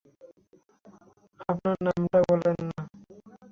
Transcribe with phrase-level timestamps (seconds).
[1.49, 2.81] আপনার নামটা বললেন না।